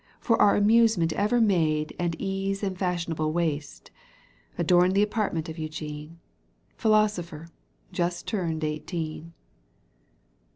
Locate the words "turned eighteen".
8.27-9.33